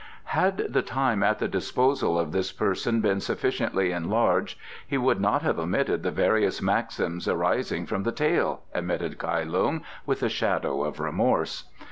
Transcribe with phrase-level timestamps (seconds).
[0.33, 5.43] "Had the time at the disposal of this person been sufficiently enlarged he would not
[5.43, 10.83] have omitted the various maxims arising from the tale," admitted Kai Lung, with a shadow
[10.83, 11.65] of remorse.